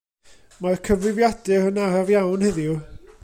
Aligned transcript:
Mae'r 0.65 0.81
cyfrifiadur 0.87 1.69
yn 1.73 1.79
araf 1.83 2.11
iawn 2.17 2.47
heddiw. 2.49 2.75